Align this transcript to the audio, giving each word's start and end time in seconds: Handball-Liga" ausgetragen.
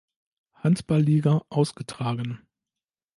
Handball-Liga" 0.63 1.45
ausgetragen. 1.51 2.41